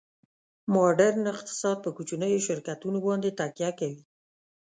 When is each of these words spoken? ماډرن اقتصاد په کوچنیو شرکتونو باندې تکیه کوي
ماډرن 0.73 1.23
اقتصاد 1.33 1.77
په 1.83 1.89
کوچنیو 1.97 2.45
شرکتونو 2.47 2.97
باندې 3.07 3.29
تکیه 3.39 3.71
کوي 3.79 4.01